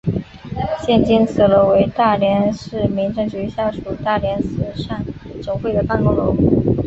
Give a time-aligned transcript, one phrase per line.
[0.83, 5.05] 现今此楼为大连市民政局下属大连慈善
[5.43, 6.35] 总会的办公楼。